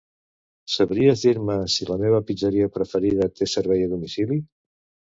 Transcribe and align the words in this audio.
Sabries 0.75 1.25
dir-me 1.25 1.59
si 1.75 1.87
la 1.91 1.99
meva 2.05 2.23
pizzeria 2.31 2.73
preferida 2.81 3.31
té 3.39 3.53
servei 3.57 3.89
a 3.89 3.95
domicili? 3.97 4.45